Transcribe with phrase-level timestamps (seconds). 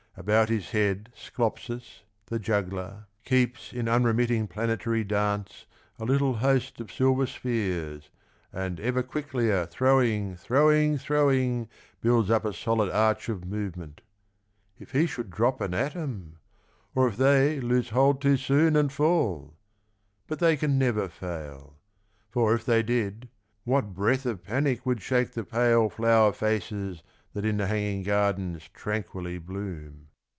[0.17, 3.87] About his head Sclopis, the juggler, keeps 35 Theatre of Varieties.
[3.87, 5.65] In unremitting planetary dance
[5.99, 8.09] A little host of silver spheres,
[8.51, 11.69] And ever quicklier throwing, throwing, throwing,
[12.01, 14.01] Builds up a solid arch of movement.
[14.77, 16.37] If he should drop an atom?
[16.93, 19.55] or if they Lose hold too soon and fall?
[20.27, 21.77] But they can never fail;
[22.29, 23.29] for if they did
[23.63, 27.01] What breath of panic would shake the pale flower faces
[27.33, 30.09] That in the hanging gardens tranquilly bloom.